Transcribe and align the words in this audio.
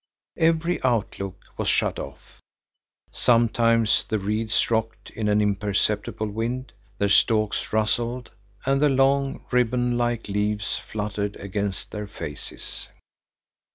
Every 0.39 0.81
outlook 0.81 1.39
was 1.57 1.67
shut 1.67 1.99
off. 1.99 2.39
Sometimes 3.11 4.03
the 4.09 4.17
reeds 4.17 4.71
rocked 4.71 5.11
in 5.11 5.27
an 5.29 5.41
imperceptible 5.41 6.27
wind, 6.27 6.73
their 6.97 7.07
stalks 7.07 7.71
rustled, 7.71 8.31
and 8.65 8.81
the 8.81 8.89
long, 8.89 9.45
ribbon 9.51 9.99
like 9.99 10.27
leaves 10.27 10.75
fluttered 10.75 11.35
against 11.35 11.91
their 11.91 12.07
faces. 12.07 12.87